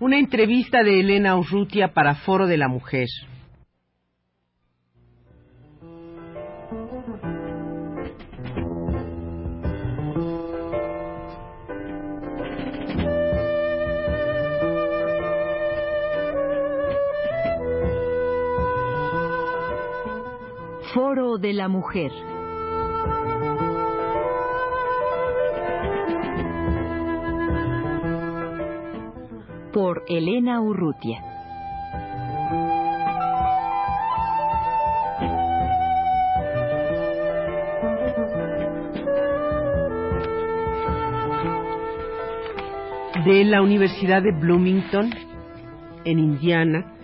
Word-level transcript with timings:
Una 0.00 0.16
entrevista 0.16 0.84
de 0.84 1.00
Elena 1.00 1.36
Urrutia 1.36 1.92
para 1.92 2.14
Foro 2.14 2.46
de 2.46 2.56
la 2.56 2.68
Mujer. 2.68 3.08
Foro 20.94 21.38
de 21.38 21.52
la 21.54 21.66
Mujer. 21.66 22.12
Por 29.72 30.02
Elena 30.08 30.60
Urrutia. 30.62 31.22
De 43.26 43.44
la 43.44 43.60
Universidad 43.60 44.22
de 44.22 44.32
Bloomington, 44.32 45.10
en 46.04 46.18
Indiana, 46.18 46.94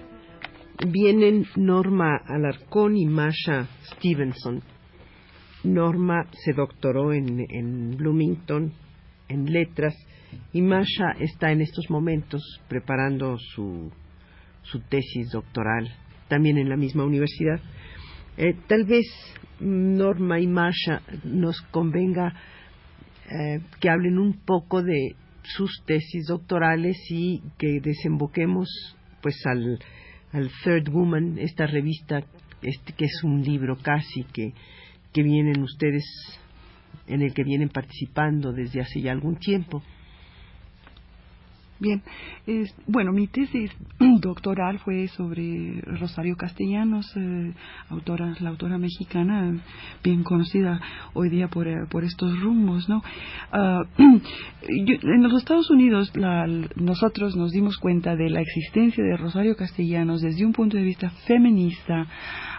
vienen 0.86 1.44
Norma 1.56 2.16
Alarcón 2.26 2.96
y 2.96 3.04
Masha 3.04 3.68
Stevenson. 3.82 4.62
Norma 5.64 6.26
se 6.32 6.52
doctoró 6.54 7.12
en, 7.12 7.96
Bloomington 7.98 8.72
en 9.28 9.52
letras 9.52 9.94
y 10.52 10.62
Masha 10.62 11.12
está 11.18 11.52
en 11.52 11.60
estos 11.60 11.90
momentos 11.90 12.42
preparando 12.68 13.36
su, 13.38 13.90
su 14.62 14.80
tesis 14.80 15.30
doctoral 15.30 15.94
también 16.28 16.58
en 16.58 16.68
la 16.68 16.76
misma 16.76 17.04
universidad. 17.04 17.60
Eh, 18.36 18.54
tal 18.66 18.84
vez 18.84 19.06
Norma 19.60 20.40
y 20.40 20.46
Masha 20.46 21.02
nos 21.22 21.60
convenga 21.70 22.34
eh, 23.30 23.60
que 23.80 23.88
hablen 23.88 24.18
un 24.18 24.40
poco 24.44 24.82
de 24.82 25.14
sus 25.42 25.82
tesis 25.86 26.26
doctorales 26.26 26.96
y 27.10 27.42
que 27.58 27.80
desemboquemos 27.80 28.68
pues 29.22 29.36
al, 29.46 29.78
al 30.32 30.50
Third 30.62 30.90
Woman, 30.90 31.38
esta 31.38 31.66
revista 31.66 32.24
este, 32.62 32.92
que 32.94 33.04
es 33.04 33.22
un 33.22 33.42
libro 33.42 33.76
casi 33.76 34.24
que, 34.32 34.52
que 35.12 35.22
vienen 35.22 35.62
ustedes, 35.62 36.04
en 37.06 37.22
el 37.22 37.32
que 37.34 37.44
vienen 37.44 37.68
participando 37.68 38.52
desde 38.52 38.80
hace 38.80 39.00
ya 39.00 39.12
algún 39.12 39.36
tiempo. 39.36 39.82
Bien, 41.80 42.02
bueno, 42.86 43.12
mi 43.12 43.26
tesis 43.26 43.70
doctoral 44.20 44.78
fue 44.78 45.08
sobre 45.08 45.80
Rosario 45.82 46.36
Castellanos, 46.36 47.12
eh, 47.16 47.52
autora, 47.88 48.32
la 48.38 48.50
autora 48.50 48.78
mexicana, 48.78 49.60
bien 50.02 50.22
conocida 50.22 50.80
hoy 51.14 51.30
día 51.30 51.48
por, 51.48 51.66
eh, 51.66 51.86
por 51.90 52.04
estos 52.04 52.38
rumbos, 52.40 52.88
¿no? 52.88 53.02
Ah, 53.50 53.82
en 53.98 55.22
los 55.22 55.34
Estados 55.34 55.68
Unidos, 55.70 56.12
nosotros 56.76 57.34
nos 57.34 57.50
dimos 57.50 57.76
cuenta 57.78 58.14
de 58.14 58.30
la 58.30 58.40
existencia 58.40 59.02
de 59.02 59.16
Rosario 59.16 59.56
Castellanos 59.56 60.22
desde 60.22 60.46
un 60.46 60.52
punto 60.52 60.76
de 60.76 60.84
vista 60.84 61.10
feminista 61.26 62.06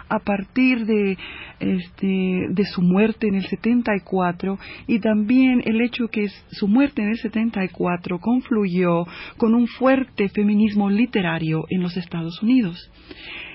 a 0.08 0.20
partir 0.20 0.86
de, 0.86 1.18
este, 1.58 2.46
de 2.50 2.64
su 2.64 2.82
muerte 2.82 3.28
en 3.28 3.36
el 3.36 3.46
74 3.46 4.58
y 4.86 5.00
también 5.00 5.62
el 5.64 5.80
hecho 5.80 6.08
que 6.08 6.28
su 6.50 6.68
muerte 6.68 7.02
en 7.02 7.08
el 7.08 7.16
74 7.16 8.18
confluyó 8.20 9.04
con 9.36 9.54
un 9.54 9.66
fuerte 9.66 10.28
feminismo 10.28 10.90
literario 10.90 11.64
en 11.70 11.82
los 11.82 11.96
Estados 11.96 12.42
Unidos. 12.42 12.90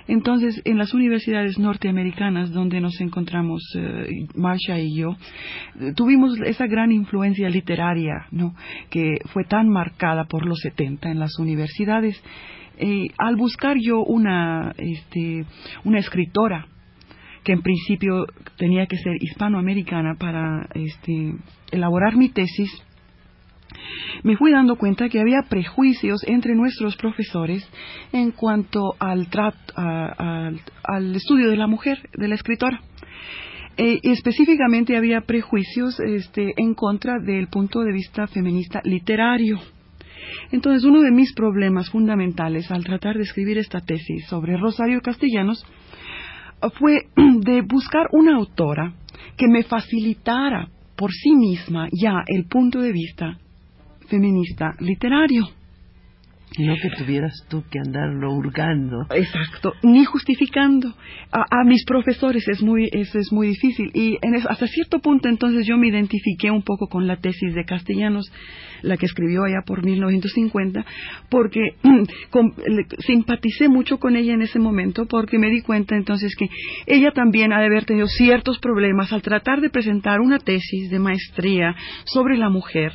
Entonces, 0.07 0.61
en 0.66 0.77
las 0.77 0.94
universidades 0.94 1.59
norteamericanas 1.59 2.51
donde 2.51 2.81
nos 2.81 2.99
encontramos, 2.99 3.61
eh, 3.75 4.25
Marsha 4.35 4.79
y 4.79 4.95
yo, 4.95 5.16
tuvimos 5.95 6.39
esa 6.41 6.66
gran 6.67 6.91
influencia 6.91 7.49
literaria, 7.49 8.25
¿no? 8.31 8.55
Que 8.89 9.19
fue 9.31 9.44
tan 9.45 9.69
marcada 9.69 10.25
por 10.25 10.45
los 10.45 10.59
70 10.59 11.11
en 11.11 11.19
las 11.19 11.38
universidades 11.39 12.22
eh, 12.83 13.09
al 13.19 13.35
buscar 13.35 13.78
yo 13.79 14.03
una, 14.03 14.73
este, 14.78 15.45
una 15.83 15.99
escritora 15.99 16.67
que 17.43 17.53
en 17.53 17.61
principio 17.61 18.25
tenía 18.57 18.88
que 18.88 18.97
ser 18.97 19.17
hispanoamericana 19.19 20.16
para 20.16 20.67
este, 20.73 21.35
elaborar 21.72 22.16
mi 22.16 22.29
tesis, 22.29 22.72
me 24.23 24.37
fui 24.37 24.51
dando 24.51 24.75
cuenta 24.75 25.09
que 25.09 25.19
había 25.19 25.43
prejuicios 25.49 26.23
entre 26.27 26.55
nuestros 26.55 26.95
profesores 26.95 27.67
en 28.11 28.31
cuanto 28.31 28.95
al, 28.99 29.27
al 29.75 31.15
estudio 31.15 31.49
de 31.49 31.57
la 31.57 31.67
mujer, 31.67 32.09
de 32.13 32.27
la 32.27 32.35
escritora. 32.35 32.81
Eh, 33.77 33.99
específicamente 34.03 34.97
había 34.97 35.21
prejuicios 35.21 35.99
este, 35.99 36.53
en 36.57 36.73
contra 36.75 37.19
del 37.19 37.47
punto 37.47 37.81
de 37.81 37.93
vista 37.93 38.27
feminista 38.27 38.81
literario. 38.83 39.59
Entonces, 40.51 40.83
uno 40.83 41.01
de 41.01 41.11
mis 41.11 41.33
problemas 41.33 41.89
fundamentales 41.89 42.69
al 42.69 42.83
tratar 42.83 43.15
de 43.15 43.23
escribir 43.23 43.57
esta 43.57 43.79
tesis 43.79 44.27
sobre 44.27 44.57
Rosario 44.57 45.01
Castellanos 45.01 45.65
fue 46.77 47.07
de 47.39 47.61
buscar 47.61 48.07
una 48.11 48.35
autora 48.35 48.93
que 49.37 49.47
me 49.47 49.63
facilitara 49.63 50.67
por 50.95 51.11
sí 51.11 51.31
misma 51.35 51.87
ya 51.91 52.23
el 52.27 52.45
punto 52.45 52.81
de 52.81 52.91
vista 52.91 53.39
feminista 54.11 54.75
literario. 54.79 55.60
No 56.59 56.75
que 56.75 56.89
tuvieras 56.97 57.45
tú 57.50 57.63
que 57.72 57.79
andarlo 57.79 58.34
hurgando. 58.34 59.06
Exacto, 59.16 59.73
ni 59.84 60.03
justificando. 60.03 60.94
A, 61.31 61.63
mis 61.63 61.85
profesores 61.85 62.45
es 62.50 62.62
muy, 62.62 62.89
eso 62.91 63.19
es 63.19 63.31
muy 63.31 63.47
difícil. 63.47 63.89
Y 63.94 64.17
en 64.22 64.35
hasta 64.35 64.67
cierto 64.67 65.00
punto 65.00 65.29
entonces 65.29 65.66
yo 65.66 65.78
me 65.78 65.88
identifiqué 65.88 66.51
un 66.51 66.61
poco 66.61 66.88
con 66.88 67.07
la 67.07 67.16
tesis 67.16 67.56
de 67.56 67.63
Castellanos 67.63 68.29
la 68.81 68.97
que 68.97 69.06
escribió 69.06 69.44
allá 69.44 69.61
por 69.66 69.85
1950, 69.85 70.84
porque 71.29 71.75
simpaticé 73.06 73.69
mucho 73.69 74.00
con 74.00 74.16
ella 74.16 74.34
en 74.34 74.41
ese 74.41 74.57
momento, 74.57 75.06
porque 75.06 75.38
me 75.38 75.50
di 75.50 75.61
cuenta 75.61 75.95
entonces 75.95 76.35
que 76.35 76.50
ella 76.88 77.11
también 77.11 77.53
ha 77.53 77.59
de 77.59 77.67
haber 77.67 77.85
tenido 77.85 78.07
ciertos 78.07 78.57
problemas 78.59 79.13
al 79.13 79.22
tratar 79.22 79.61
de 79.61 79.69
presentar 79.69 80.19
una 80.19 80.40
tesis 80.40 80.90
de 80.90 80.97
maestría 80.97 81.75
sobre 82.06 82.38
la 82.38 82.50
mujer, 82.50 82.94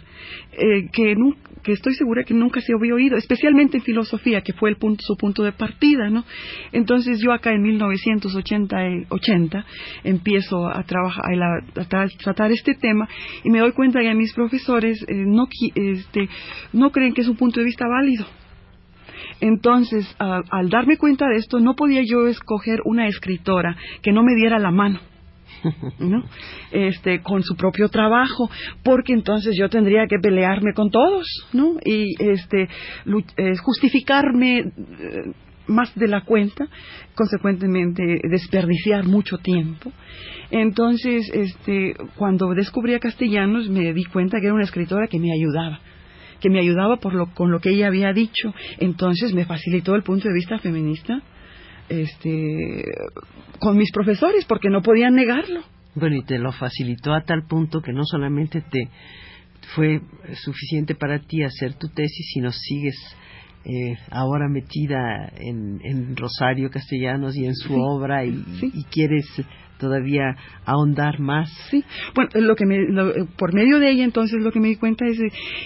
eh, 0.52 0.88
que, 0.92 1.14
que 1.62 1.72
estoy 1.72 1.94
segura 1.94 2.24
que 2.24 2.34
nunca 2.34 2.60
se 2.60 2.72
había 2.74 2.94
oído, 2.94 3.16
especialmente 3.16 3.45
en 3.46 3.82
filosofía, 3.82 4.40
que 4.40 4.52
fue 4.52 4.70
el 4.70 4.76
punto, 4.76 5.02
su 5.06 5.16
punto 5.16 5.42
de 5.42 5.52
partida, 5.52 6.08
¿no? 6.10 6.24
Entonces 6.72 7.20
yo 7.20 7.32
acá 7.32 7.52
en 7.52 7.62
1980 7.62 8.76
80, 9.08 9.64
empiezo 10.04 10.68
a 10.68 10.82
trabajar, 10.84 11.24
tratar 12.22 12.52
este 12.52 12.74
tema 12.74 13.08
y 13.44 13.50
me 13.50 13.60
doy 13.60 13.72
cuenta 13.72 14.00
que 14.00 14.14
mis 14.14 14.32
profesores 14.32 15.04
eh, 15.08 15.14
no, 15.26 15.48
este, 15.74 16.28
creen 16.92 17.12
que 17.12 17.22
es 17.22 17.28
un 17.28 17.36
punto 17.36 17.60
de 17.60 17.66
vista 17.66 17.86
válido. 17.86 18.26
Entonces, 19.40 20.14
al 20.18 20.68
darme 20.70 20.96
cuenta 20.96 21.26
de 21.28 21.36
esto, 21.36 21.60
no 21.60 21.74
podía 21.74 22.02
yo 22.04 22.26
escoger 22.26 22.80
una 22.84 23.06
escritora 23.06 23.76
que 24.02 24.12
no 24.12 24.22
me 24.22 24.34
diera 24.34 24.58
la 24.58 24.70
mano. 24.70 25.00
¿no? 25.98 26.24
Este, 26.70 27.20
con 27.20 27.42
su 27.42 27.56
propio 27.56 27.88
trabajo, 27.88 28.50
porque 28.82 29.12
entonces 29.12 29.56
yo 29.58 29.68
tendría 29.68 30.06
que 30.06 30.18
pelearme 30.18 30.72
con 30.74 30.90
todos, 30.90 31.26
¿no? 31.52 31.76
Y 31.84 32.14
este, 32.18 32.62
eh, 32.64 33.56
justificarme 33.62 34.58
eh, 34.58 34.64
más 35.66 35.94
de 35.94 36.08
la 36.08 36.22
cuenta, 36.22 36.68
consecuentemente 37.14 38.20
desperdiciar 38.30 39.06
mucho 39.06 39.38
tiempo. 39.38 39.92
Entonces, 40.50 41.28
este, 41.32 41.94
cuando 42.16 42.54
descubrí 42.54 42.94
a 42.94 43.00
Castellanos, 43.00 43.68
me 43.68 43.92
di 43.92 44.04
cuenta 44.04 44.38
que 44.38 44.46
era 44.46 44.54
una 44.54 44.64
escritora 44.64 45.08
que 45.08 45.18
me 45.18 45.32
ayudaba 45.32 45.80
que 46.38 46.50
me 46.50 46.60
ayudaba 46.60 46.98
por 46.98 47.14
lo, 47.14 47.32
con 47.32 47.50
lo 47.50 47.60
que 47.60 47.70
ella 47.70 47.86
había 47.86 48.12
dicho. 48.12 48.54
Entonces 48.78 49.32
me 49.32 49.46
facilitó 49.46 49.94
el 49.94 50.02
punto 50.02 50.28
de 50.28 50.34
vista 50.34 50.58
feminista 50.58 51.22
este, 51.88 52.84
con 53.58 53.76
mis 53.76 53.90
profesores 53.92 54.44
porque 54.46 54.70
no 54.70 54.82
podían 54.82 55.14
negarlo. 55.14 55.62
Bueno, 55.94 56.16
y 56.16 56.24
te 56.24 56.38
lo 56.38 56.52
facilitó 56.52 57.14
a 57.14 57.22
tal 57.22 57.46
punto 57.46 57.80
que 57.80 57.92
no 57.92 58.04
solamente 58.04 58.60
te 58.60 58.90
fue 59.74 60.00
suficiente 60.44 60.94
para 60.94 61.18
ti 61.18 61.42
hacer 61.42 61.74
tu 61.74 61.88
tesis, 61.88 62.30
sino 62.32 62.52
sigues 62.52 62.96
eh, 63.64 63.96
ahora 64.10 64.48
metida 64.48 65.32
en, 65.36 66.16
Rosario 66.16 66.70
Castellanos 66.70 67.36
y 67.36 67.46
en 67.46 67.54
su 67.54 67.74
obra 67.74 68.24
y, 68.24 68.84
quieres 68.90 69.26
todavía 69.78 70.36
ahondar 70.64 71.20
más. 71.20 71.50
Sí, 71.70 71.84
bueno, 72.14 72.30
lo 72.34 72.56
que 72.56 72.66
me, 72.66 72.78
por 73.36 73.54
medio 73.54 73.78
de 73.78 73.90
ella 73.90 74.04
entonces 74.04 74.40
lo 74.42 74.52
que 74.52 74.60
me 74.60 74.68
di 74.68 74.76
cuenta 74.76 75.06
es 75.06 75.18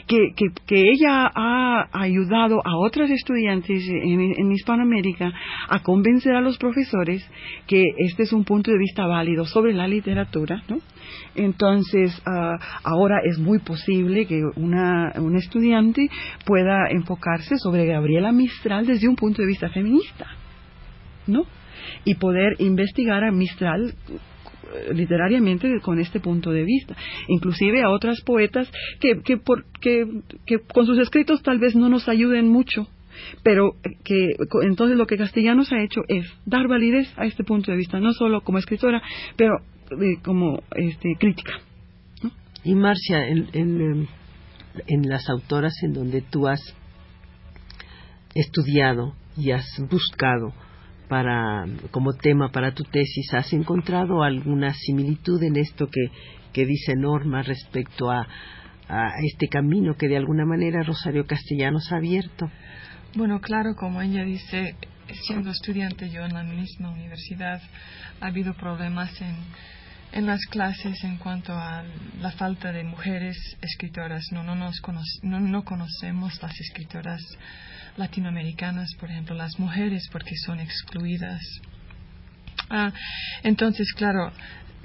que, 0.06 0.32
que, 0.36 0.46
que 0.66 0.90
ella 0.90 1.30
ha 1.34 1.88
ayudado 1.92 2.60
a 2.64 2.76
otras 2.76 3.10
estudiantes 3.10 3.88
en, 3.88 4.20
en, 4.20 4.52
Hispanoamérica 4.52 5.32
a 5.68 5.82
convencer 5.82 6.34
a 6.34 6.40
los 6.40 6.58
profesores 6.58 7.24
que 7.66 7.84
este 7.98 8.24
es 8.24 8.32
un 8.32 8.44
punto 8.44 8.70
de 8.70 8.78
vista 8.78 9.06
válido 9.06 9.44
sobre 9.44 9.72
la 9.72 9.86
literatura, 9.86 10.62
¿no? 10.68 10.78
Entonces, 11.34 12.20
uh, 12.26 12.58
ahora 12.82 13.20
es 13.24 13.38
muy 13.38 13.60
posible 13.60 14.26
que 14.26 14.42
una, 14.56 15.12
un 15.16 15.36
estudiante 15.36 16.08
pueda 16.44 16.88
enfocarse 16.90 17.56
sobre 17.58 17.86
Gabriela 17.86 18.32
Mistral 18.32 18.86
desde 18.86 19.08
un 19.08 19.16
punto 19.16 19.42
de 19.42 19.48
vista 19.48 19.68
feminista, 19.70 20.26
¿no? 21.26 21.44
Y 22.04 22.14
poder 22.14 22.56
investigar 22.58 23.24
a 23.24 23.32
Mistral 23.32 23.94
eh, 24.72 24.94
literariamente 24.94 25.80
con 25.80 25.98
este 25.98 26.20
punto 26.20 26.50
de 26.50 26.64
vista, 26.64 26.96
inclusive 27.28 27.82
a 27.82 27.90
otras 27.90 28.20
poetas 28.22 28.70
que, 29.00 29.20
que, 29.22 29.36
por, 29.36 29.64
que, 29.80 30.06
que 30.46 30.58
con 30.60 30.86
sus 30.86 30.98
escritos 30.98 31.42
tal 31.42 31.58
vez 31.58 31.74
no 31.74 31.88
nos 31.88 32.08
ayuden 32.08 32.48
mucho, 32.48 32.86
pero 33.42 33.74
que 34.04 34.28
entonces 34.62 34.96
lo 34.96 35.06
que 35.06 35.16
Castellanos 35.16 35.72
ha 35.72 35.82
hecho 35.82 36.02
es 36.08 36.24
dar 36.46 36.68
validez 36.68 37.12
a 37.16 37.26
este 37.26 37.44
punto 37.44 37.70
de 37.70 37.76
vista, 37.76 37.98
no 38.00 38.12
solo 38.12 38.42
como 38.42 38.58
escritora, 38.58 39.02
pero 39.36 39.58
eh, 39.90 40.18
como 40.22 40.62
este, 40.76 41.16
crítica. 41.18 41.60
Y 42.62 42.74
Marcia, 42.74 43.26
en, 43.26 43.48
en, 43.54 44.08
en 44.86 45.08
las 45.08 45.28
autoras 45.30 45.72
en 45.82 45.94
donde 45.94 46.20
tú 46.20 46.46
has 46.46 46.60
estudiado 48.34 49.14
y 49.36 49.50
has 49.50 49.66
buscado 49.90 50.52
para 51.10 51.66
como 51.90 52.12
tema 52.12 52.52
para 52.52 52.72
tu 52.72 52.84
tesis 52.84 53.34
has 53.34 53.52
encontrado 53.52 54.22
alguna 54.22 54.72
similitud 54.72 55.42
en 55.42 55.56
esto 55.56 55.88
que, 55.88 56.06
que 56.52 56.64
dice 56.64 56.94
Norma 56.94 57.42
respecto 57.42 58.12
a, 58.12 58.28
a 58.88 59.10
este 59.24 59.48
camino 59.48 59.96
que 59.96 60.06
de 60.06 60.16
alguna 60.16 60.46
manera 60.46 60.84
Rosario 60.84 61.26
Castellanos 61.26 61.90
ha 61.90 61.96
abierto 61.96 62.48
bueno 63.16 63.40
claro 63.40 63.74
como 63.74 64.00
ella 64.00 64.22
dice 64.22 64.76
siendo 65.26 65.50
estudiante 65.50 66.10
yo 66.10 66.24
en 66.24 66.32
la 66.32 66.44
misma 66.44 66.90
universidad 66.90 67.60
ha 68.20 68.26
habido 68.28 68.54
problemas 68.54 69.20
en 69.20 69.34
en 70.12 70.26
las 70.26 70.40
clases 70.46 71.02
en 71.04 71.18
cuanto 71.18 71.52
a 71.52 71.84
la 72.20 72.32
falta 72.32 72.72
de 72.72 72.82
mujeres 72.82 73.36
escritoras. 73.62 74.24
No 74.32 74.42
no 74.42 74.56
nos 74.56 74.80
no, 75.22 75.40
no 75.40 75.64
conocemos 75.64 76.42
las 76.42 76.58
escritoras 76.60 77.20
latinoamericanas, 77.96 78.94
por 78.98 79.10
ejemplo, 79.10 79.34
las 79.34 79.58
mujeres, 79.58 80.08
porque 80.10 80.34
son 80.44 80.60
excluidas. 80.60 81.40
Ah, 82.68 82.92
entonces, 83.42 83.92
claro, 83.92 84.32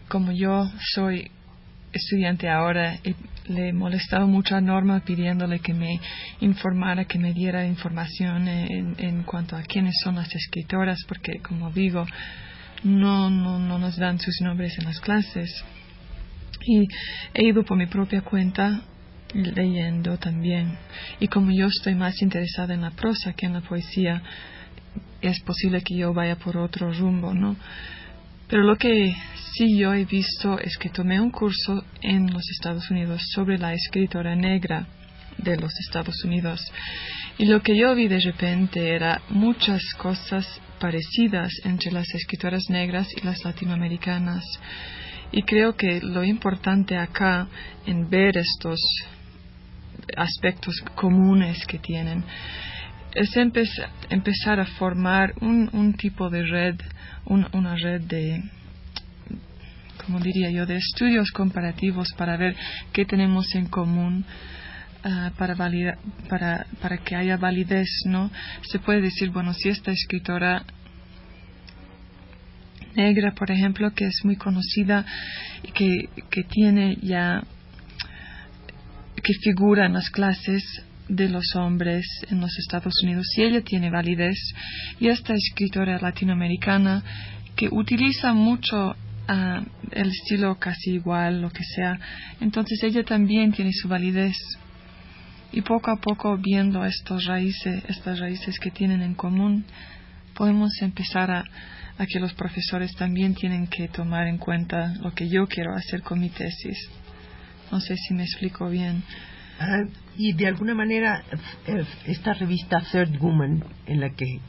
como 0.08 0.32
yo 0.32 0.72
soy 0.94 1.30
estudiante 1.92 2.50
ahora, 2.50 3.00
le 3.48 3.70
he 3.70 3.74
molestado 3.74 4.28
mucho 4.28 4.56
a 4.56 4.62
Norma 4.62 5.02
pidiéndole 5.02 5.60
que 5.60 5.74
me 5.74 6.00
informara, 6.42 7.06
que 7.06 7.20
me 7.20 7.34
diera 7.34 7.66
información 7.66 8.48
en, 8.48 8.96
en 8.98 9.24
cuanto 9.24 9.56
a 9.56 9.62
quiénes 9.64 9.96
son 10.04 10.16
las 10.16 10.34
escritoras, 10.34 11.00
porque, 11.08 11.40
como 11.40 11.72
digo, 11.72 12.06
no, 12.84 13.30
no, 13.30 13.60
no 13.60 13.80
nos 13.80 13.98
dan 13.98 14.20
sus 14.20 14.42
nombres 14.42 14.78
en 14.80 14.86
las 14.86 15.00
clases. 15.00 15.64
Y 16.68 16.88
he 17.34 17.48
ido 17.48 17.64
por 17.64 17.78
mi 17.78 17.86
propia 17.86 18.22
cuenta 18.22 18.82
leyendo 19.36 20.18
también. 20.18 20.78
Y 21.20 21.28
como 21.28 21.52
yo 21.52 21.68
estoy 21.68 21.96
más 21.96 22.22
interesada 22.22 22.74
en 22.74 22.82
la 22.82 22.92
prosa 22.92 23.34
que 23.34 23.46
en 23.46 23.54
la 23.54 23.62
poesía, 23.62 24.22
es 25.22 25.40
posible 25.42 25.82
que 25.82 25.96
yo 25.98 26.14
vaya 26.14 26.36
por 26.38 26.58
otro 26.58 26.92
rumbo, 26.92 27.34
¿no? 27.34 27.56
Pero 28.48 28.64
lo 28.64 28.76
que 28.78 29.16
sí 29.54 29.78
yo 29.78 29.94
he 29.94 30.06
visto 30.06 30.60
es 30.60 30.78
que 30.78 30.90
tomé 30.90 31.20
un 31.20 31.32
curso 31.32 31.84
en 32.02 32.32
los 32.32 32.44
Estados 32.52 32.90
Unidos 32.92 33.22
sobre 33.34 33.58
la 33.58 33.74
escritora 33.74 34.36
negra 34.36 34.88
de 35.38 35.58
los 35.58 35.72
Estados 35.80 36.24
Unidos. 36.24 36.62
Y 37.38 37.46
lo 37.46 37.62
que 37.62 37.76
yo 37.76 37.94
vi 37.96 38.08
de 38.08 38.20
repente 38.20 38.96
era 38.96 39.22
muchas 39.30 39.82
cosas 39.98 40.48
parecidas 40.80 41.52
entre 41.64 41.92
las 41.92 42.08
escritoras 42.14 42.70
negras 42.70 43.08
y 43.16 43.26
las 43.26 43.44
latinoamericanas. 43.44 44.44
Y 45.32 45.42
creo 45.42 45.76
que 45.76 46.00
lo 46.02 46.24
importante 46.24 46.98
acá 46.98 47.48
en 47.86 48.10
ver 48.10 48.38
estos 48.38 48.80
aspectos 50.16 50.76
comunes 50.96 51.66
que 51.68 51.80
tienen. 51.80 52.24
Es 53.14 53.36
empezar 53.38 54.60
a 54.60 54.66
formar 54.66 55.34
un, 55.42 55.70
un 55.72 55.94
tipo 55.94 56.30
de 56.30 56.44
red, 56.44 56.76
una 57.26 57.76
red 57.76 58.02
de, 58.02 58.44
como 60.06 60.20
diría 60.20 60.52
yo, 60.52 60.66
de 60.66 60.76
estudios 60.76 61.32
comparativos 61.32 62.10
para 62.18 62.36
ver 62.36 62.56
qué 62.92 63.06
tenemos 63.06 63.54
en 63.56 63.68
común. 63.68 64.26
Uh, 65.06 65.30
para, 65.38 65.56
para, 66.28 66.66
para 66.82 66.98
que 66.98 67.16
haya 67.16 67.38
validez, 67.38 67.88
¿no? 68.08 68.32
Se 68.64 68.80
puede 68.80 69.02
decir, 69.02 69.30
bueno, 69.30 69.54
si 69.54 69.70
esta 69.70 69.92
escritora 69.92 70.64
negra, 72.96 73.34
por 73.36 73.52
ejemplo, 73.52 73.92
que 73.94 74.06
es 74.06 74.22
muy 74.24 74.36
conocida 74.36 75.06
y 75.62 75.72
que, 75.74 76.10
que 76.32 76.44
tiene 76.44 76.98
ya 77.02 77.44
que 79.26 79.34
figura 79.42 79.88
en 79.88 79.94
las 79.94 80.12
clases 80.12 80.64
de 81.08 81.30
los 81.30 81.56
hombres 81.56 82.06
en 82.30 82.40
los 82.40 82.56
Estados 82.60 82.94
Unidos, 83.04 83.26
si 83.34 83.42
ella 83.42 83.62
tiene 83.62 83.90
validez, 83.90 84.38
y 85.00 85.08
esta 85.08 85.34
escritora 85.34 85.98
latinoamericana 86.00 87.04
que 87.56 87.68
utiliza 87.72 88.34
mucho 88.34 88.96
ah, 89.28 89.64
el 89.92 90.10
estilo 90.10 90.60
casi 90.60 90.92
igual, 90.92 91.42
lo 91.42 91.50
que 91.50 91.64
sea, 91.64 92.00
entonces 92.40 92.84
ella 92.84 93.04
también 93.04 93.52
tiene 93.52 93.74
su 93.74 93.88
validez. 93.88 94.38
Y 95.52 95.62
poco 95.62 95.90
a 95.90 95.96
poco, 95.96 96.38
viendo 96.38 96.84
raíces, 97.26 97.84
estas 97.88 98.20
raíces 98.20 98.60
que 98.60 98.70
tienen 98.70 99.02
en 99.02 99.16
común, 99.16 99.66
podemos 100.36 100.70
empezar 100.82 101.32
a, 101.32 101.44
a 101.98 102.06
que 102.06 102.20
los 102.20 102.34
profesores 102.34 102.94
también 102.96 103.34
tienen 103.34 103.66
que 103.68 103.88
tomar 103.88 104.28
en 104.28 104.38
cuenta 104.38 104.94
lo 105.02 105.14
que 105.14 105.30
yo 105.30 105.48
quiero 105.48 105.74
hacer 105.74 106.04
con 106.04 106.20
mi 106.20 106.30
tesis. 106.30 106.78
No 107.76 107.82
sé 107.82 107.98
si 107.98 108.14
me 108.14 108.24
explico 108.24 108.70
bien. 108.70 109.04
Ah, 109.60 109.84
y 110.16 110.32
de 110.32 110.48
alguna 110.48 110.74
manera 110.74 111.22
eh, 111.68 111.84
esta 112.06 112.34
revista 112.34 112.82
Third 112.90 113.20
Woman 113.20 113.66
en 113.86 114.00
la 114.00 114.12
que 114.12 114.40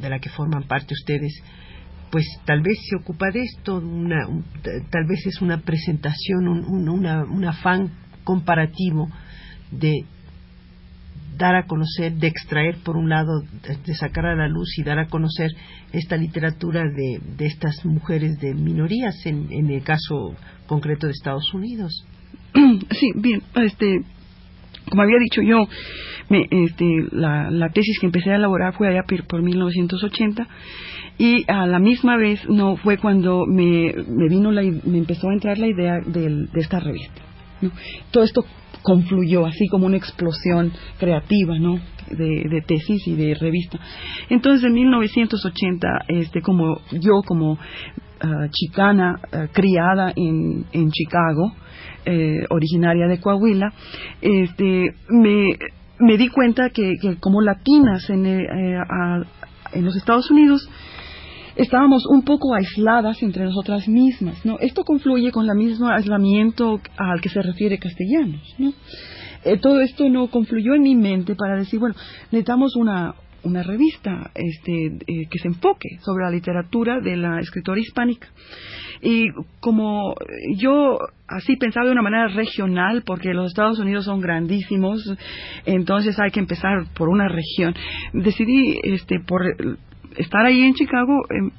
de 0.00 0.10
la 0.10 0.18
que 0.18 0.28
forman 0.28 0.64
parte 0.64 0.92
ustedes 0.92 1.40
pues 2.10 2.26
tal 2.44 2.62
vez 2.62 2.76
se 2.88 2.96
ocupa 2.96 3.30
de 3.30 3.42
esto 3.44 3.76
una, 3.76 4.26
tal 4.90 5.06
vez 5.06 5.24
es 5.24 5.40
una 5.40 5.58
presentación 5.60 6.48
un, 6.48 6.88
una, 6.88 7.22
un 7.22 7.44
afán 7.44 7.92
comparativo 8.24 9.08
de 9.70 10.04
dar 11.40 11.56
a 11.56 11.66
conocer, 11.66 12.12
de 12.12 12.26
extraer 12.26 12.76
por 12.84 12.98
un 12.98 13.08
lado, 13.08 13.42
de 13.86 13.94
sacar 13.94 14.26
a 14.26 14.36
la 14.36 14.46
luz 14.46 14.78
y 14.78 14.82
dar 14.82 14.98
a 14.98 15.06
conocer 15.06 15.50
esta 15.90 16.16
literatura 16.18 16.84
de, 16.84 17.18
de 17.36 17.46
estas 17.46 17.84
mujeres 17.86 18.38
de 18.40 18.54
minorías, 18.54 19.14
en, 19.24 19.50
en, 19.50 19.70
el 19.70 19.82
caso 19.82 20.36
concreto 20.66 21.06
de 21.06 21.12
Estados 21.12 21.52
Unidos. 21.54 22.06
Sí, 22.90 23.12
bien, 23.14 23.42
este, 23.54 24.02
como 24.90 25.02
había 25.02 25.18
dicho 25.18 25.40
yo, 25.40 25.66
me, 26.28 26.46
este, 26.50 26.84
la, 27.12 27.50
la, 27.50 27.70
tesis 27.70 27.98
que 27.98 28.06
empecé 28.06 28.32
a 28.32 28.36
elaborar 28.36 28.74
fue 28.74 28.88
allá 28.88 29.04
por 29.26 29.42
1980 29.42 30.46
y 31.16 31.44
a 31.50 31.66
la 31.66 31.78
misma 31.78 32.18
vez 32.18 32.46
no 32.48 32.76
fue 32.76 32.98
cuando 32.98 33.46
me, 33.46 33.94
me 34.08 34.28
vino 34.28 34.52
la, 34.52 34.62
me 34.62 34.98
empezó 34.98 35.30
a 35.30 35.32
entrar 35.32 35.58
la 35.58 35.68
idea 35.68 36.00
de, 36.04 36.46
de 36.52 36.60
esta 36.60 36.80
revista. 36.80 37.22
Todo 38.10 38.24
esto 38.24 38.44
confluyó 38.82 39.46
así 39.46 39.66
como 39.68 39.86
una 39.86 39.96
explosión 39.96 40.72
creativa, 40.98 41.58
¿no? 41.58 41.78
De, 42.10 42.62
tesis 42.66 43.06
y 43.06 43.14
de 43.14 43.34
revista. 43.34 43.78
Entonces, 44.28 44.64
en 44.64 44.74
1980, 44.74 45.88
este, 46.08 46.42
como 46.42 46.80
yo 46.92 47.22
como 47.24 47.58
ah, 48.20 48.48
chicana 48.50 49.20
ah, 49.32 49.46
criada 49.52 50.12
en, 50.16 50.64
en 50.72 50.90
Chicago, 50.90 51.52
eh, 52.04 52.40
originaria 52.50 53.06
de 53.06 53.20
Coahuila, 53.20 53.72
este, 54.20 54.94
me, 55.08 55.50
me 55.98 56.16
di 56.16 56.28
cuenta 56.28 56.70
que, 56.70 56.94
que 57.00 57.16
como 57.16 57.42
latinas 57.42 58.08
en, 58.10 58.26
eh, 58.26 58.46
en 59.72 59.84
los 59.84 59.96
Estados 59.96 60.30
Unidos 60.30 60.68
estábamos 61.60 62.06
un 62.06 62.22
poco 62.22 62.54
aisladas 62.54 63.22
entre 63.22 63.44
nosotras 63.44 63.86
mismas, 63.86 64.44
¿no? 64.44 64.58
Esto 64.60 64.82
confluye 64.84 65.30
con 65.30 65.48
el 65.48 65.56
mismo 65.56 65.88
aislamiento 65.88 66.80
al 66.96 67.20
que 67.20 67.28
se 67.28 67.42
refiere 67.42 67.78
Castellanos, 67.78 68.54
¿no? 68.58 68.72
Eh, 69.44 69.58
todo 69.58 69.80
esto 69.80 70.08
no 70.08 70.28
confluyó 70.28 70.74
en 70.74 70.82
mi 70.82 70.94
mente 70.94 71.34
para 71.34 71.56
decir, 71.56 71.78
bueno, 71.78 71.94
necesitamos 72.30 72.76
una, 72.76 73.14
una 73.42 73.62
revista 73.62 74.30
este, 74.34 74.86
eh, 75.06 75.26
que 75.30 75.38
se 75.38 75.48
enfoque 75.48 75.98
sobre 76.00 76.24
la 76.24 76.30
literatura 76.30 77.00
de 77.00 77.16
la 77.16 77.40
escritora 77.40 77.80
hispánica. 77.80 78.28
Y 79.02 79.28
como 79.60 80.14
yo 80.56 80.98
así 81.26 81.56
pensaba 81.56 81.86
de 81.86 81.92
una 81.92 82.02
manera 82.02 82.28
regional, 82.28 83.02
porque 83.04 83.32
los 83.32 83.48
Estados 83.48 83.78
Unidos 83.78 84.04
son 84.04 84.20
grandísimos, 84.20 85.02
entonces 85.64 86.18
hay 86.18 86.30
que 86.30 86.40
empezar 86.40 86.86
por 86.94 87.08
una 87.08 87.28
región. 87.28 87.74
Decidí, 88.12 88.78
este, 88.82 89.20
por 89.20 89.42
estar 90.16 90.44
ahí 90.44 90.62
en 90.62 90.74
Chicago, 90.74 91.22
em, 91.30 91.50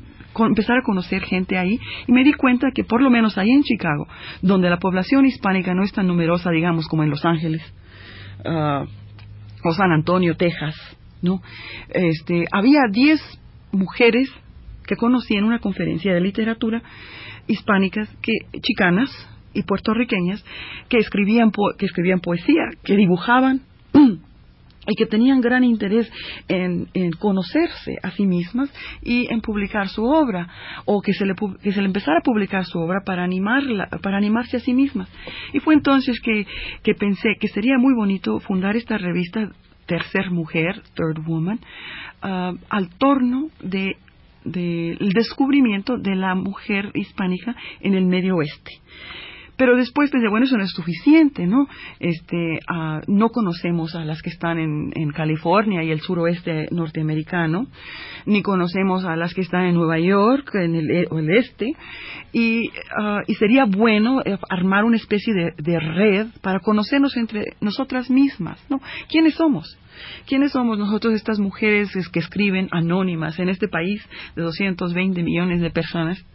empezar 0.46 0.78
a 0.78 0.82
conocer 0.82 1.22
gente 1.24 1.58
ahí 1.58 1.80
y 2.08 2.12
me 2.12 2.24
di 2.24 2.34
cuenta 2.34 2.72
que 2.74 2.84
por 2.84 3.02
lo 3.02 3.10
menos 3.10 3.38
ahí 3.38 3.52
en 3.52 3.64
Chicago, 3.64 4.08
donde 4.42 4.70
la 4.70 4.78
población 4.78 5.26
hispánica 5.26 5.74
no 5.74 5.84
es 5.84 5.92
tan 5.92 6.08
numerosa, 6.08 6.52
digamos, 6.52 6.88
como 6.88 7.04
en 7.04 7.10
Los 7.10 7.26
Ángeles 7.26 7.62
ah, 8.46 8.86
o 9.64 9.74
San 9.74 9.92
Antonio, 9.92 10.36
Texas, 10.36 10.76
¿no? 11.22 11.42
Este, 11.90 12.46
había 12.52 12.80
10 12.90 13.20
mujeres 13.74 14.30
que 14.86 14.96
conocí 14.96 15.36
en 15.36 15.44
una 15.44 15.60
conferencia 15.60 16.14
de 16.14 16.22
literatura 16.22 16.82
hispánicas, 17.48 18.10
que, 18.22 18.34
chicanas 18.62 19.10
y 19.54 19.64
puertorriqueñas, 19.64 20.44
que 20.90 20.98
escribían, 20.98 21.52
que 21.78 21.86
escribían 21.86 22.20
poesía, 22.20 22.64
que 22.84 22.96
dibujaban 22.96 23.62
y 24.92 24.96
que 24.96 25.06
tenían 25.06 25.40
gran 25.40 25.64
interés 25.64 26.12
en, 26.50 26.90
conocerse 27.18 27.96
a 28.04 28.12
sí 28.12 28.26
mismas 28.26 28.70
y 29.02 29.32
en 29.32 29.40
publicar 29.40 29.88
su 29.88 30.04
obra 30.04 30.50
o 30.86 31.02
que 31.02 31.14
se 31.14 31.26
le, 31.26 31.34
que 31.64 31.72
se 31.72 31.80
le 31.80 31.88
empezara 31.88 32.20
a 32.20 32.24
publicar 32.24 32.66
su 32.66 32.78
obra 32.78 33.02
para 33.06 33.24
animarla 33.24 33.88
para 34.02 34.18
animarse 34.18 34.58
a 34.58 34.60
sí 34.60 34.74
mismas. 34.74 35.08
Y 35.54 35.60
fue 35.60 35.76
entonces 35.76 36.20
que, 36.20 36.46
que 36.84 36.94
pensé 36.94 37.36
que 37.40 37.48
sería 37.48 37.78
muy 37.78 37.94
bonito 37.94 38.40
fundar 38.42 38.76
esta 38.76 38.98
revista 38.98 39.50
Tercer 39.86 40.30
Mujer 40.30 40.82
Third 40.94 41.26
Woman 41.26 41.60
uh, 42.24 42.58
al 42.70 42.90
torno 42.98 43.50
de 43.62 43.96
del 44.44 45.12
descubrimiento 45.14 45.98
de 45.98 46.16
la 46.16 46.34
mujer 46.34 46.90
hispánica 46.96 47.56
en 47.80 47.94
el 47.94 48.08
medio 48.08 48.38
oeste 48.38 48.72
pero 49.62 49.78
después 49.78 50.10
pensé, 50.10 50.28
bueno, 50.28 50.48
eso 50.48 50.58
no 50.58 50.64
es 50.64 50.72
suficiente, 50.72 51.46
¿no? 51.46 51.68
Este, 52.00 52.58
ah, 52.68 53.00
no 53.06 53.30
conocemos 53.30 53.94
a 53.94 54.04
las 54.04 54.24
que 54.24 54.32
están 54.32 54.58
en, 54.58 55.12
California 55.12 55.84
y 55.84 55.92
el 55.92 56.02
suroeste 56.02 56.68
norteamericano, 56.72 57.68
ni 58.26 58.42
conocemos 58.42 59.06
a 59.06 59.16
las 59.16 59.36
que 59.36 59.42
están 59.42 59.66
en 59.66 59.76
Nueva 59.76 60.00
York, 60.00 60.50
en 60.56 60.74
el, 60.74 60.90
e, 60.90 61.06
el 61.12 61.30
este, 61.38 61.76
y, 62.34 62.72
ah, 63.00 63.20
y, 63.28 63.36
sería 63.36 63.66
bueno 63.66 64.22
eh, 64.26 64.36
armar 64.50 64.84
una 64.84 64.98
especie 64.98 65.32
de 65.56 65.80
red 65.80 66.26
para 66.42 66.60
conocernos 66.62 67.16
entre 67.16 67.54
nosotras 67.62 68.10
mismas, 68.10 68.60
¿no? 68.68 68.82
¿Quiénes 69.10 69.36
somos? 69.36 69.78
¿Quiénes 70.26 70.54
somos 70.54 70.80
nosotros 70.80 71.14
estas 71.14 71.38
mujeres 71.38 71.92
que 72.12 72.20
escriben 72.20 72.68
anónimas 72.72 73.38
en 73.38 73.50
este 73.50 73.68
país 73.68 74.02
de 74.36 74.42
220 74.42 75.22
millones 75.22 75.62
de 75.62 75.70
personas? 75.70 76.26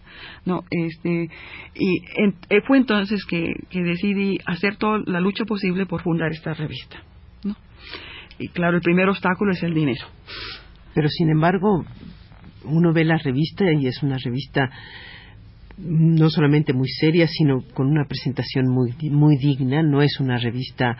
No, 0.44 0.64
este, 0.70 1.28
y 1.74 1.98
eh, 1.98 2.60
fue 2.66 2.78
entonces 2.78 3.24
que, 3.24 3.52
decidí 3.72 4.38
hacer 4.46 4.76
toda 4.76 5.00
la 5.06 5.20
lucha 5.20 5.44
posible 5.44 5.86
por 5.86 6.02
fundar 6.02 6.32
esta 6.32 6.54
revista. 6.54 6.98
¿no? 7.44 7.56
Y 8.38 8.48
claro, 8.48 8.76
el 8.76 8.82
primer 8.82 9.08
obstáculo 9.08 9.52
es 9.52 9.62
el 9.62 9.74
dinero. 9.74 10.06
Pero 10.94 11.08
sin 11.08 11.30
embargo, 11.30 11.84
uno 12.64 12.92
ve 12.92 13.04
la 13.04 13.18
revista 13.18 13.64
y 13.72 13.86
es 13.86 14.02
una 14.02 14.16
revista 14.22 14.70
no 15.78 16.30
solamente 16.30 16.72
muy 16.72 16.88
seria, 16.88 17.26
sino 17.26 17.62
con 17.74 17.88
una 17.88 18.06
presentación 18.06 18.68
muy, 18.68 18.94
muy 19.10 19.36
digna. 19.36 19.82
No 19.82 20.02
es 20.02 20.18
una 20.20 20.38
revista 20.38 20.96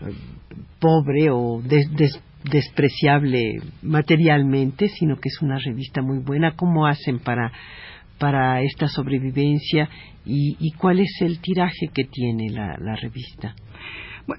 eh, 0.00 0.12
pobre 0.78 1.30
o 1.30 1.60
despreciable 2.44 3.60
materialmente, 3.82 4.88
sino 4.88 5.16
que 5.16 5.28
es 5.28 5.42
una 5.42 5.58
revista 5.58 6.02
muy 6.02 6.18
buena. 6.18 6.54
¿Cómo 6.56 6.86
hacen 6.86 7.18
para 7.18 7.52
para 8.22 8.62
esta 8.62 8.86
sobrevivencia 8.86 9.88
y, 10.24 10.70
cuál 10.78 11.00
es 11.00 11.10
el 11.22 11.40
tiraje 11.40 11.88
que 11.92 12.04
tiene 12.04 12.50
la, 12.50 12.94
revista? 12.94 13.56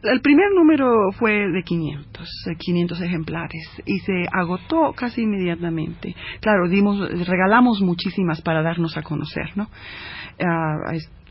el 0.04 0.22
primer 0.22 0.52
número 0.56 1.12
fue 1.20 1.50
de 1.52 1.64
500, 1.64 2.30
500 2.58 3.02
ejemplares 3.02 3.68
y 3.86 4.00
se 4.00 4.24
agotó 4.32 4.94
casi 4.96 5.24
inmediatamente. 5.24 6.16
Claro, 6.40 6.70
dimos, 6.70 6.98
regalamos 7.28 7.82
muchísimas 7.82 8.42
para 8.42 8.64
darnos 8.64 8.96
a 8.96 9.02
conocer, 9.02 9.52
¿no? 9.58 9.68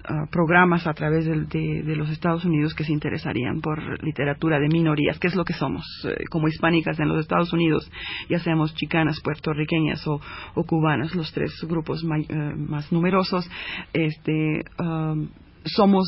Ah, 0.05 0.27
programas 0.29 0.85
a 0.89 0.95
través 0.95 1.27
de, 1.27 1.97
los 1.97 2.11
Estados 2.11 2.45
Unidos 2.45 2.75
que 2.75 2.83
se 2.83 2.93
interesarían 2.93 3.61
por 3.61 4.03
literatura 4.03 4.59
de 4.59 4.67
minorías, 4.67 5.21
que 5.21 5.29
es 5.29 5.37
lo 5.37 5.45
que 5.45 5.53
somos 5.53 5.85
eh, 6.05 6.25
como 6.29 6.49
hispánicas 6.49 6.99
en 6.99 7.07
los 7.09 7.21
Estados 7.21 7.53
Unidos, 7.53 7.89
ya 8.29 8.41
seamos 8.41 8.75
chicanas, 8.75 9.21
puertorriqueñas 9.23 10.05
o, 10.09 10.21
cubanas, 10.67 11.15
los 11.15 11.33
tres 11.33 11.53
grupos 11.69 12.03
eh, 12.03 12.27
más 12.57 12.91
numerosos, 12.91 13.49
este, 13.93 14.65
um, 14.81 15.29
somos 15.65 16.05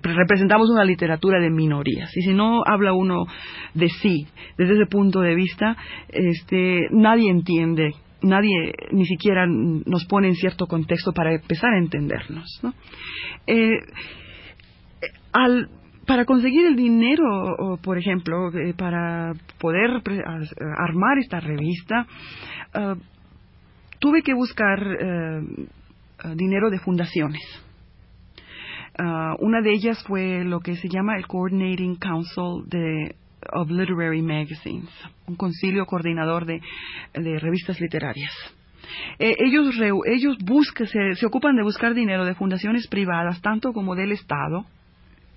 representamos 0.00 0.70
una 0.70 0.84
literatura 0.84 1.40
de 1.40 1.50
minorías. 1.50 2.16
Y 2.16 2.22
si 2.22 2.34
no 2.34 2.62
habla 2.64 2.92
uno 2.92 3.26
de 3.74 3.88
sí 3.88 4.28
desde 4.56 4.74
ese 4.74 4.86
punto 4.86 5.20
de 5.20 5.34
vista 5.34 5.76
este 6.08 6.86
nadie 6.92 7.28
entiende 7.28 7.90
nadie 8.24 8.72
ni 8.90 9.04
siquiera 9.04 9.46
nos 9.46 10.04
pone 10.06 10.28
en 10.28 10.34
cierto 10.34 10.66
contexto 10.66 11.12
para 11.12 11.34
empezar 11.34 11.72
a 11.72 11.78
entendernos. 11.78 12.60
¿no? 12.62 12.72
Eh, 13.46 13.78
al, 15.32 15.68
para 16.06 16.24
conseguir 16.24 16.66
el 16.66 16.76
dinero, 16.76 17.78
por 17.82 17.98
ejemplo, 17.98 18.48
eh, 18.52 18.74
para 18.74 19.32
poder 19.58 20.02
armar 20.78 21.18
esta 21.18 21.40
revista, 21.40 22.06
eh, 22.74 22.94
tuve 23.98 24.22
que 24.22 24.34
buscar 24.34 24.78
dinero 26.36 26.70
de 26.70 26.78
fundaciones. 26.78 27.42
una 29.38 29.60
de 29.62 29.72
ellas 29.72 30.02
fue 30.06 30.44
lo 30.44 30.60
que 30.60 30.76
se 30.76 30.88
llama 30.88 31.16
el 31.16 31.26
Coordinating 31.26 31.96
Council 31.96 32.64
de 32.66 33.16
of 33.52 33.70
Literary 33.70 34.22
Magazines, 34.22 34.90
un 35.26 35.36
concilio 35.36 35.86
coordinador 35.86 36.46
de, 36.46 36.60
revistas 37.12 37.80
literarias. 37.80 38.32
Eh, 39.18 39.36
ellos 39.38 39.74
ellos 40.06 40.36
buscan, 40.44 40.86
se, 40.86 41.26
ocupan 41.26 41.56
de 41.56 41.62
buscar 41.62 41.94
dinero 41.94 42.24
de 42.24 42.34
fundaciones 42.34 42.86
privadas, 42.88 43.40
tanto 43.40 43.72
como 43.72 43.94
del 43.94 44.12
Estado 44.12 44.64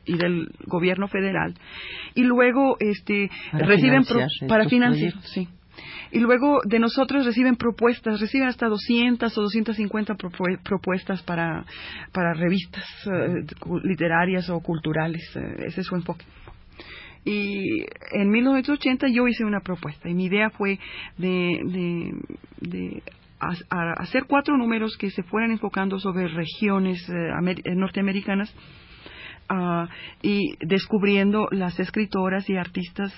y 0.05 0.17
del 0.17 0.49
gobierno 0.65 1.07
federal, 1.07 1.53
y 2.15 2.23
luego 2.23 2.77
este, 2.79 3.29
reciben 3.53 4.03
para 4.47 4.67
financiar, 4.67 5.13
sí. 5.23 5.47
Y 6.11 6.19
luego 6.19 6.61
de 6.63 6.79
nosotros 6.79 7.25
reciben 7.25 7.55
propuestas, 7.55 8.19
reciben 8.19 8.47
hasta 8.47 8.67
200 8.67 9.37
o 9.37 9.41
250 9.41 10.15
propuestas 10.63 11.21
para, 11.23 11.65
para 12.13 12.33
revistas 12.33 12.85
eh, 13.07 13.45
literarias 13.83 14.49
o 14.49 14.59
culturales. 14.61 15.23
Eh, 15.35 15.65
ese 15.67 15.81
es 15.81 15.87
su 15.87 15.95
enfoque. 15.95 16.25
Y 17.27 17.83
en 18.13 18.29
1980 18.29 19.09
yo 19.09 19.27
hice 19.27 19.43
una 19.43 19.59
propuesta 19.59 20.07
y 20.07 20.13
mi 20.13 20.27
idea 20.27 20.49
fue 20.49 20.79
de, 21.17 22.23
hacer 23.97 24.23
cuatro 24.29 24.55
números 24.55 24.95
que 24.97 25.11
se 25.11 25.23
fueran 25.23 25.51
enfocando 25.51 25.99
sobre 25.99 26.29
regiones 26.29 27.05
eh, 27.09 27.55
eh, 27.65 27.75
norteamericanas 27.75 28.55
ah, 29.49 29.89
y 30.21 30.55
descubriendo 30.65 31.49
las 31.51 31.77
escritoras 31.81 32.49
y 32.49 32.55
artistas 32.55 33.13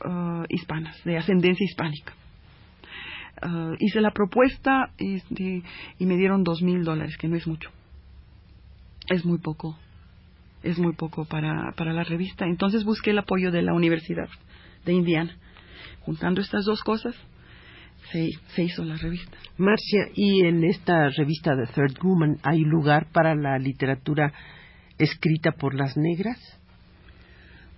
ah, 0.00 0.42
hispanas, 0.48 1.00
de 1.04 1.16
ascendencia 1.16 1.64
hispánica. 1.64 2.14
Ah, 3.40 3.74
hice 3.78 4.00
la 4.00 4.10
propuesta 4.10 4.90
este, 4.98 5.62
y 5.96 6.06
me 6.06 6.16
dieron 6.16 6.42
dos 6.42 6.60
mil 6.60 6.82
dólares, 6.82 7.16
que 7.18 7.28
no 7.28 7.36
es 7.36 7.46
mucho. 7.46 7.70
Es 9.08 9.24
muy 9.24 9.38
poco 9.38 9.78
es 10.62 10.78
muy 10.78 10.94
poco 10.94 11.24
para, 11.24 11.72
para 11.76 11.92
la 11.92 12.04
revista. 12.04 12.46
Entonces 12.46 12.84
busqué 12.84 13.10
el 13.10 13.18
apoyo 13.18 13.50
de 13.50 13.62
la 13.62 13.74
Universidad 13.74 14.28
de 14.84 14.92
Indiana. 14.92 15.36
Juntando 16.00 16.40
estas 16.40 16.64
dos 16.64 16.82
cosas, 16.82 17.14
se, 18.10 18.30
se, 18.54 18.62
hizo 18.62 18.84
la 18.84 18.96
revista. 18.96 19.36
Marcia, 19.58 20.08
¿y 20.14 20.46
en 20.46 20.64
esta 20.64 21.08
revista 21.10 21.54
de 21.54 21.66
Third 21.66 21.98
Woman 22.02 22.38
hay 22.42 22.60
lugar 22.60 23.08
para 23.12 23.34
la 23.34 23.58
literatura 23.58 24.32
escrita 24.98 25.52
por 25.52 25.74
las 25.74 25.96
negras? 25.96 26.57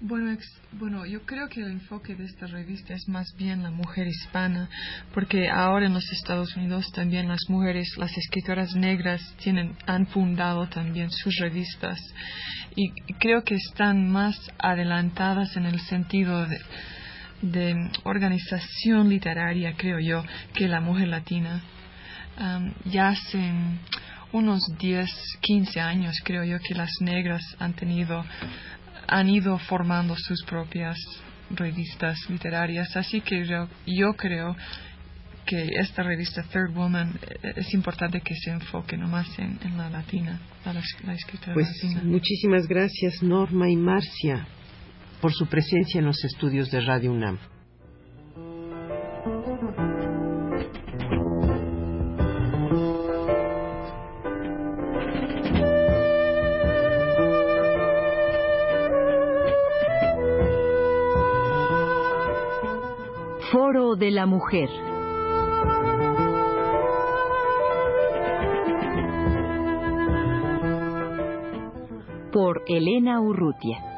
Bueno, 0.03 0.35
bueno, 0.73 1.05
yo 1.05 1.27
creo 1.27 1.47
que 1.49 1.61
el 1.61 1.73
enfoque 1.73 2.15
de 2.15 2.25
esta 2.25 2.47
revista 2.47 2.95
es 2.95 3.07
más 3.07 3.35
bien 3.37 3.63
la 3.63 3.71
mujer 3.71 4.07
hispana, 4.07 4.71
porque 5.13 5.51
ahora 5.51 5.85
en 5.85 5.93
los 5.93 6.11
Estados 6.11 6.57
Unidos 6.57 6.91
también 6.93 7.29
las 7.29 7.51
mujeres, 7.51 7.87
las 7.99 8.17
escritoras 8.17 8.75
negras 8.75 9.21
tienen, 9.43 9.77
han 9.87 10.07
fundado 10.07 10.67
también 10.69 11.11
sus 11.11 11.37
revistas 11.37 12.01
y 12.75 12.91
creo 13.19 13.45
que 13.45 13.57
están 13.57 14.11
más 14.11 14.37
adelantadas 14.59 15.55
en 15.59 15.67
el 15.67 15.79
sentido 15.81 16.47
de, 17.43 17.91
organización 18.05 19.11
literaria, 19.11 19.75
creo 19.77 19.99
yo, 19.99 20.25
que 20.55 20.67
la 20.67 20.81
mujer 20.81 21.09
latina. 21.09 21.63
ya 22.87 23.09
hace 23.09 23.53
unos 24.33 24.61
10, 24.79 25.11
15 25.41 25.81
años, 25.81 26.17
creo 26.25 26.45
yo, 26.45 26.59
que 26.61 26.75
las 26.75 26.91
negras 27.01 27.43
han 27.59 27.75
tenido 27.75 28.25
han 29.11 29.29
ido 29.29 29.59
formando 29.59 30.15
sus 30.17 30.43
propias 30.45 30.97
revistas 31.51 32.17
literarias. 32.31 32.97
Así 32.97 33.21
que 33.21 33.45
yo, 33.45 34.15
creo 34.15 34.57
que 35.45 35.69
esta 35.81 36.05
revista 36.05 36.45
Third 36.45 36.73
Woman 36.73 37.19
eh, 37.43 37.55
es 37.57 37.75
importante 37.75 38.21
que 38.21 38.35
se 38.37 38.51
enfoque 38.51 38.97
nomás 38.97 39.27
en, 39.39 39.59
en 39.65 39.77
la 39.77 39.91
latina, 39.91 40.41
la, 40.65 41.13
escritora 41.13 41.55
pues, 41.55 41.69
latina. 41.83 42.03
Muchísimas 42.05 42.69
gracias 42.69 43.21
Norma 43.23 43.69
y 43.69 43.77
Marcia 43.77 44.47
por 45.21 45.33
su 45.33 45.47
presencia 45.47 45.99
en 45.99 46.07
los 46.07 46.25
estudios 46.25 46.71
de 46.71 46.81
Radio 46.81 47.13
UNAM. 47.13 47.39
Mujer. 64.41 64.71
Por 72.33 72.63
Elena 72.67 73.21
Urrutia. 73.21 73.90